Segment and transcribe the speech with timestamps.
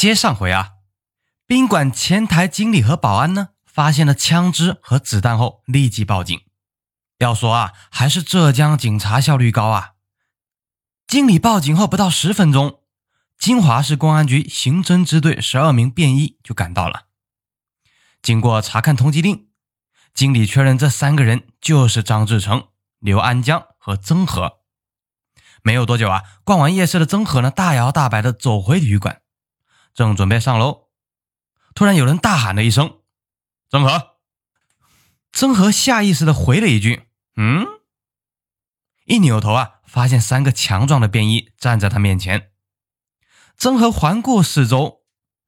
[0.00, 0.76] 接上回啊，
[1.46, 6.40] 宾馆前台经理和保安呢，发现了枪支和子弹后，立即报警。
[7.18, 9.90] 要说啊，还是浙江警察效率高啊！
[11.06, 12.80] 经理报警后不到十分钟，
[13.38, 17.02] 金华市公安局刑侦支队十二名便衣就赶到了。
[18.22, 19.48] 经过查看通缉令，
[20.14, 22.68] 经理确认这三个人就是张志成、
[23.00, 24.60] 刘安江和曾和。
[25.62, 29.20] 没有多久啊，逛完夜市的曾和呢，大摇大摆的走回旅馆，
[29.94, 30.88] 正准备上楼，
[31.74, 33.00] 突然有人大喊了一声
[33.70, 34.16] ：“曾和！”
[35.32, 37.08] 曾和下意识的回了一句。
[37.36, 37.64] 嗯，
[39.04, 42.50] 一扭头啊，发现三个强壮的便衣站在他面前。
[43.56, 45.02] 曾和环顾四周，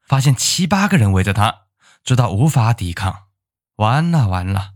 [0.07, 1.67] 发现七八个人围着他，
[2.05, 3.25] 知道无法抵抗，
[3.77, 4.75] 完了完了。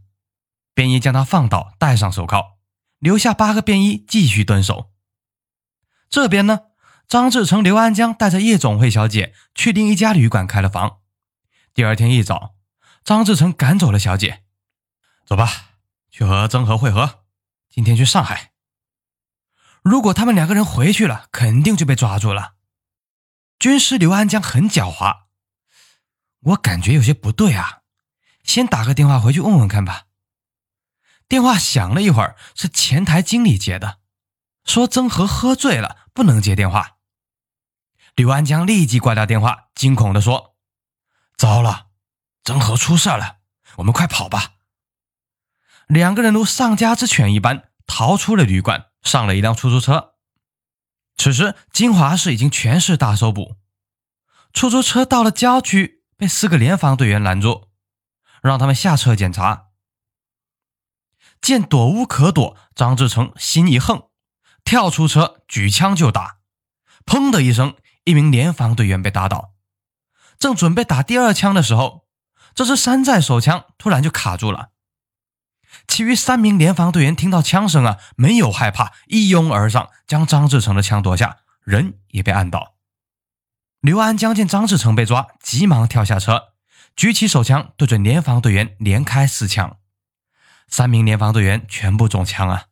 [0.75, 2.59] 便衣将他放倒，戴上手铐，
[2.99, 4.93] 留下八个便衣继续蹲守。
[6.11, 6.66] 这边呢，
[7.09, 10.99] 张志成、刘安江带着夜总会小姐去另一家旅馆开了房。
[11.73, 12.57] 第二天一早，
[13.05, 14.43] 张志成赶走了小姐，
[15.25, 15.49] 走吧。
[16.11, 17.25] 去和曾和会合，
[17.69, 18.53] 今天去上海。
[19.83, 22.55] 如果他们两个人回去了，肯定就被抓住了。
[23.59, 25.25] 军师刘安江很狡猾，
[26.41, 27.83] 我感觉有些不对啊，
[28.43, 30.07] 先打个电话回去问问看吧。
[31.29, 33.99] 电话响了一会儿，是前台经理接的，
[34.65, 36.96] 说曾和喝醉了，不能接电话。
[38.17, 40.57] 刘安江立即挂掉电话，惊恐地说
[41.37, 41.89] ：“糟了，
[42.45, 43.41] 曾和出事了，
[43.77, 44.55] 我们快跑吧！”
[45.87, 50.15] 两个人如丧家之犬一般逃出了旅馆，上了一辆出租车。
[51.19, 53.57] 此时，金华市已经全市大搜捕。
[54.55, 57.69] 出租车到了郊区，被四个联防队员拦住，
[58.41, 59.67] 让他们下车检查。
[61.43, 64.09] 见躲无可躲，张志成心一横，
[64.65, 66.39] 跳出车，举枪就打。
[67.05, 69.53] 砰的一声，一名联防队员被打倒。
[70.39, 72.07] 正准备打第二枪的时候，
[72.55, 74.71] 这支山寨手枪突然就卡住了。
[75.89, 82.77] 其余三名联防队员听到枪声啊，没有害怕，一拥而上，将张志成的枪夺下，人也被按倒。
[83.81, 86.55] 刘安江见张志成被抓，急忙跳下车，
[86.95, 89.79] 举起手枪对准联防队员连开四枪，
[90.69, 92.67] 三名联防队员全部中枪啊！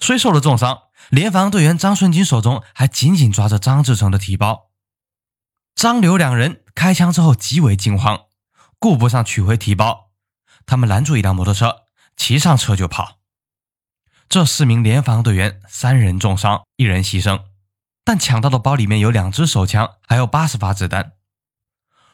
[0.00, 4.70] 虽受了重伤，联防队员张顺金手中还紧紧抓着张志成的提包。
[5.74, 8.26] 张刘两人开枪之后极为惊慌，
[8.78, 10.10] 顾不上取回提包，
[10.64, 11.84] 他们拦住一辆摩托车。
[12.16, 13.18] 骑上车就跑，
[14.28, 17.42] 这四名联防队员三人重伤，一人牺牲，
[18.04, 21.14] 但抢到的包里面有两支手枪，还有八十发子弹。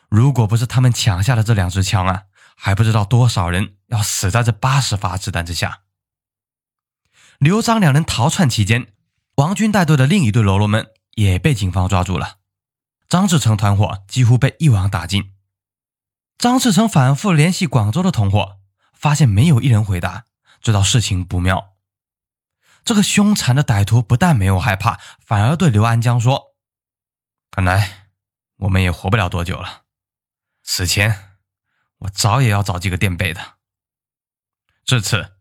[0.08, 2.22] 如果不是他们抢下了这两支枪啊，
[2.56, 5.82] 还不知道多少人要死在这八十发子弹之下。
[7.40, 8.92] 刘张两人逃窜期间，
[9.36, 12.36] 王军带队的另一队喽啰们也被警方抓住了，
[13.08, 15.34] 张志成团伙几乎被一网打尽。
[16.36, 18.58] 张志成反复联系广州的同伙。
[18.92, 20.26] 发现没有一人回答，
[20.60, 21.74] 知道事情不妙。
[22.84, 26.54] 这个凶残的歹徒不但没有害怕，反而对刘安江说
[27.50, 28.10] ：“看来
[28.56, 29.84] 我们也活不了多久了。
[30.62, 31.38] 死前
[32.00, 33.54] 我早也要找几个垫背的。”
[34.84, 35.32] 至此，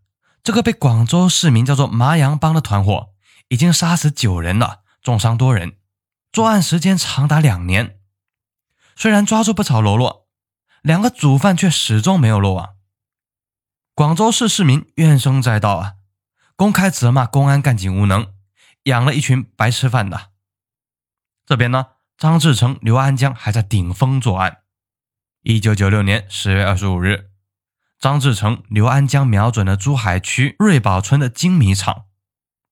[0.44, 3.10] 这个被广州市民叫做“麻阳帮”的团伙
[3.50, 5.78] 已经杀死九人了，重伤多人，
[6.32, 8.00] 作案时间长达两年。
[8.96, 10.28] 虽然抓住不少喽啰，
[10.82, 12.76] 两个主犯却始终没有落网。
[13.94, 15.94] 广州市市民怨声载道啊，
[16.56, 18.34] 公开责骂公安干警无能，
[18.84, 20.30] 养了一群白吃饭的。
[21.46, 24.60] 这边呢，张志成、刘安江还在顶风作案。
[25.42, 27.29] 一九九六年十月二十五日，
[28.00, 32.06] 张志成、刘安江瞄准了珠海区瑞宝村的精米厂，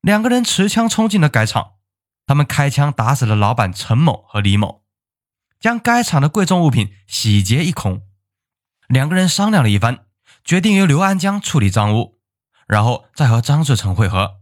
[0.02, 1.74] 两个人持枪冲进了该厂，
[2.26, 4.84] 他们开枪打死了老板陈某和李某，
[5.60, 8.04] 将该厂的贵重物品洗劫一空。
[8.88, 10.06] 两个人商量了一番。
[10.44, 12.22] 决定由刘安江处理赃物，
[12.68, 14.38] 然后再和张志成会合。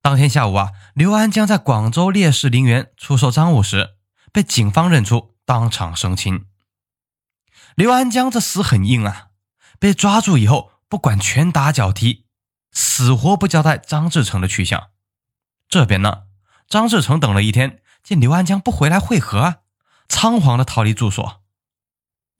[0.00, 3.96] 当天下午啊，刘安江在广州烈士陵园出售赃物时，
[4.32, 6.46] 被警方认出，当场生擒。
[7.74, 9.28] 刘安江这死很硬啊，
[9.80, 12.26] 被抓住以后，不管拳打脚踢，
[12.70, 14.90] 死活不交代张志成的去向。
[15.68, 16.24] 这边呢，
[16.68, 19.62] 张志成等了一天，见刘安江不回来会合，
[20.06, 21.42] 仓皇的逃离住所。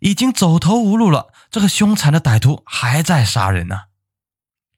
[0.00, 3.84] 已经走投无路了，这个凶残的歹徒还在杀人呢。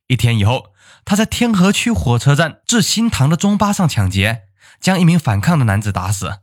[0.07, 0.73] 一天以后，
[1.05, 4.45] 他在天河区火车站至新塘的中巴上抢劫，
[4.81, 6.41] 将一名反抗的男子打死。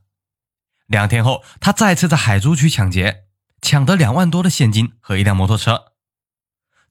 [0.87, 3.25] 两天后，他再次在海珠区抢劫，
[3.61, 5.88] 抢得两万多的现金和一辆摩托车。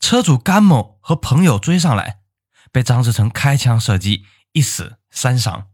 [0.00, 2.20] 车主甘某和朋友追上来，
[2.72, 5.68] 被张志成开枪射击，一死三伤。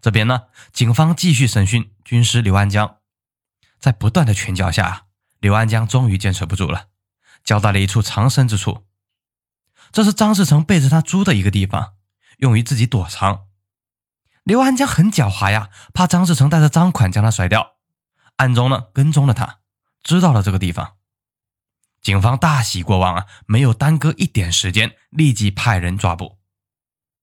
[0.00, 2.98] 这边呢，警方继续审讯军师刘安江，
[3.78, 5.06] 在不断的劝教下，
[5.38, 6.88] 刘安江终于坚持不住了，
[7.44, 8.86] 交代了一处藏身之处。
[9.92, 11.94] 这是张志成背着他租的一个地方，
[12.38, 13.46] 用于自己躲藏。
[14.44, 17.76] 刘安江很狡猾呀，怕张志成带着赃款将他甩掉，
[18.36, 19.60] 暗中呢跟踪了他，
[20.02, 20.96] 知道了这个地方。
[22.02, 26.38] 警方大喜过望啊，没有耽搁一点时间，立即派人抓捕。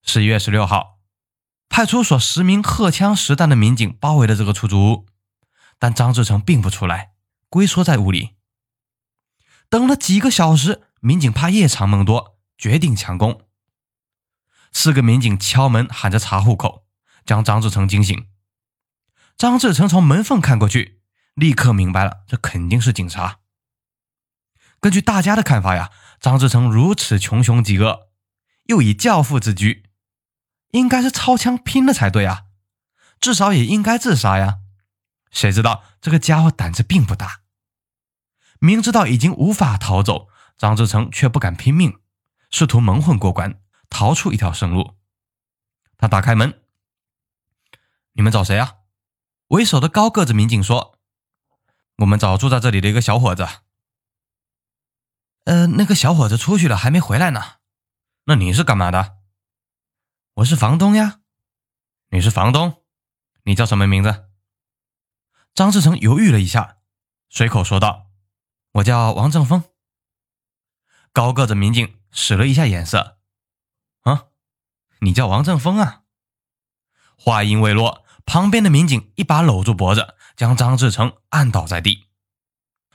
[0.03, 0.99] 十一月十六号，
[1.67, 5.05] 派出所十名荷枪实弹的民警包围了这个出租屋，
[5.79, 7.13] 但张志成并不出来，
[7.49, 8.35] 龟缩在屋里。
[9.69, 13.41] 等了几个小时，民警怕夜长梦多，决定强攻。
[14.71, 16.85] 四个民警敲门喊着查户口，
[17.25, 18.27] 将张志成惊醒。
[19.35, 21.01] 张志成从门缝看过去，
[21.33, 23.39] 立刻明白了，这肯定是警察。
[24.79, 28.09] 根据大家的看法呀，张志成如此穷凶极恶，
[28.65, 29.89] 又以教父自居，
[30.71, 32.45] 应该是抄枪拼了才对啊，
[33.19, 34.59] 至少也应该自杀呀。
[35.31, 37.41] 谁知道这个家伙胆子并不大，
[38.59, 41.99] 明知道已经无法逃走，张志成却不敢拼命，
[42.49, 43.59] 试图蒙混过关，
[43.89, 44.95] 逃出一条生路。
[45.97, 46.61] 他打开门
[48.13, 48.75] ：“你们找谁啊？”
[49.49, 50.99] 为首的高个子民警说
[51.97, 53.47] ：“我们找住在这里的一个小伙子。”
[55.47, 57.41] 呃，那个小伙子出去了，还没回来呢。
[58.25, 59.15] 那你是干嘛的？
[60.33, 61.21] 我是房东呀。
[62.09, 62.83] 你是房东？
[63.43, 64.25] 你叫什么名字？
[65.55, 66.79] 张志成犹豫了一下，
[67.29, 68.07] 随口说道
[68.75, 69.63] ：“我叫王正峰。”
[71.13, 73.19] 高个子民警使了一下眼色
[74.03, 74.25] ：“啊，
[74.99, 76.03] 你叫王正峰啊？”
[77.17, 82.06] 话音未落，旁边的民警一把搂住脖子，将张志成按倒在地。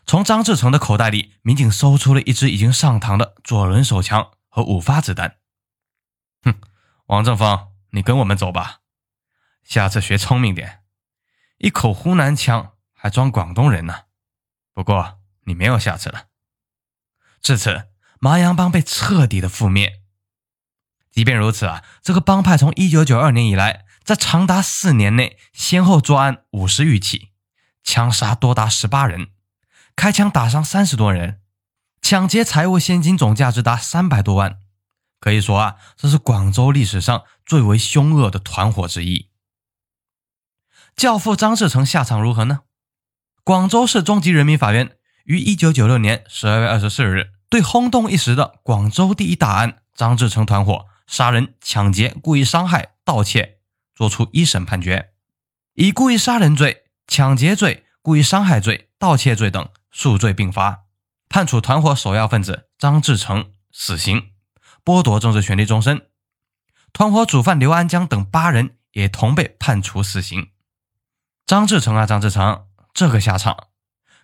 [0.05, 5.39] 从张志成的口袋里，民警搜出了一支已经上膛的左轮手枪和五发子弹。
[6.43, 6.55] 哼，
[7.07, 8.81] 王正峰，你跟我们走吧，
[9.65, 10.81] 下次学聪明点。
[11.59, 14.05] 一口湖南腔还装广东人呢。
[14.75, 16.27] 不过你没有下次了。
[17.41, 17.89] 至此，
[18.19, 20.01] 麻阳帮被彻底的覆灭。
[21.11, 27.33] 即便如此啊，这个帮派从一九九二年以来，在长达四年内，先后作案五十余起，
[27.85, 29.29] 枪杀多达十八人。
[29.95, 31.41] 开枪打伤三十多人，
[32.01, 34.59] 抢劫财物现金总价值达三百多万，
[35.21, 39.29] 可以说啊，这是广州历史上最为凶恶的团伙之一。
[40.97, 42.61] 教父张志成下场如何呢？
[43.45, 53.59] 广州市中级人民法院于一九九六年十二月二十四日对轰动一时的广州第一大案张志成团伙杀人、抢劫、故意伤害、盗窃
[53.95, 55.13] 作出一审判决，
[55.75, 59.69] 以故意杀人罪、抢劫罪、故意伤害罪、盗窃罪等。
[59.93, 60.87] 数罪并罚，
[61.29, 64.33] 判处团伙首要分子张志成死刑，
[64.85, 66.11] 剥夺政治权利终身。
[66.93, 70.51] 团伙主犯刘安江等八人也同被判处死刑。
[71.47, 73.69] 张志成啊，张志成，这个下场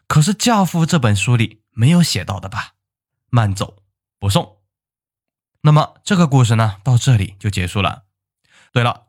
[0.06, 2.74] 可是《教父》这本书里没有写到的吧？
[3.30, 3.82] 慢走
[4.18, 4.62] 不送。
[5.60, 8.04] 那么这个故事呢，到这里就结束了。
[8.72, 9.08] 对了，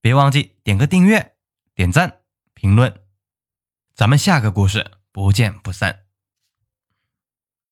[0.00, 1.34] 别忘记点个订阅、
[1.74, 2.20] 点赞、
[2.52, 3.00] 评论，
[3.94, 4.90] 咱们下个故事。
[5.14, 6.03] 不见不散。